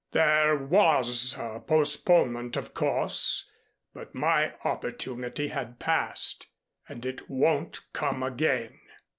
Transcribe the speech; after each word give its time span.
There 0.13 0.57
was 0.57 1.35
a 1.37 1.59
postponement, 1.59 2.57
of 2.57 2.73
course, 2.73 3.47
but 3.93 4.15
my 4.15 4.55
opportunity 4.65 5.49
had 5.49 5.77
passed 5.77 6.47
and 6.89 7.05
it 7.05 7.29
won't 7.29 7.81
come 7.93 8.23
again." 8.23 8.79